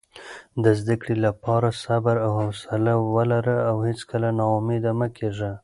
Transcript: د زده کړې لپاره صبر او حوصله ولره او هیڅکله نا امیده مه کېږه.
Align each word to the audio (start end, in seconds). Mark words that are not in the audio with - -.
د 0.63 0.65
زده 0.79 0.95
کړې 1.01 1.15
لپاره 1.27 1.67
صبر 1.83 2.15
او 2.25 2.31
حوصله 2.41 2.93
ولره 3.15 3.57
او 3.69 3.75
هیڅکله 3.87 4.29
نا 4.37 4.45
امیده 4.57 4.91
مه 4.99 5.07
کېږه. 5.17 5.51